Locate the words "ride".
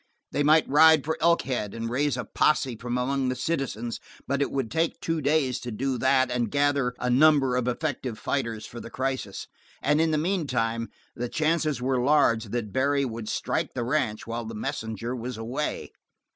0.67-1.05